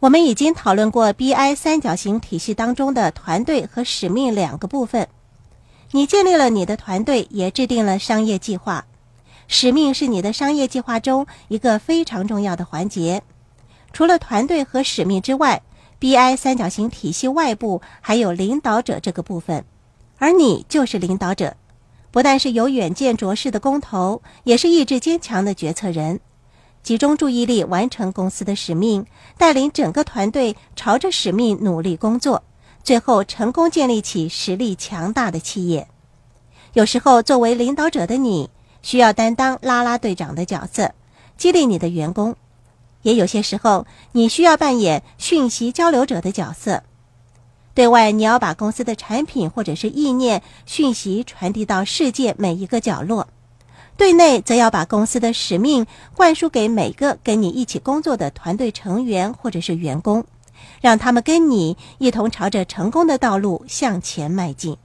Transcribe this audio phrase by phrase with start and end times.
[0.00, 5.06] 我们已经讨论过 BI 三角形体系当中的团队和使命两个部分。
[5.90, 8.86] 你建立了你的团队，也制定了商业计划。
[9.46, 13.22] 使命是你的商业计划中一个非常重要的环节。
[13.92, 15.60] 除了团队和使命之外
[15.98, 19.66] ，BI 三角形体系外部还有领导者这个部分，
[20.16, 21.56] 而你就是领导者。
[22.10, 26.20] 不但是有远见卓识的工头，也是意志坚强的决策人。
[26.82, 29.04] 集中注意力完成公司的使命，
[29.36, 32.42] 带领整个团队朝着使命努力工作，
[32.82, 35.86] 最后成功建立起实力强大的企业。
[36.72, 38.48] 有时候，作为领导者的你，
[38.80, 40.92] 需要担当啦啦队长的角色，
[41.36, 42.32] 激励你的员工；
[43.02, 46.82] 也有些时候，你需要扮演讯息交流者的角色。
[47.74, 53.28] 对外，你要把公司的产品或者是意念、讯息传递到世界每一个角落。
[54.00, 60.24] 对内则要把公司的使命灌输给每个跟你一起工作的团队成员或者是员工，
[60.80, 64.78] 让他们跟你一同朝着成功的道路向前迈进。